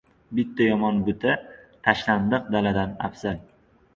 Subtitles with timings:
[0.37, 1.35] •Bitta yomon buta
[1.89, 3.39] tashlandiq daladan afzal.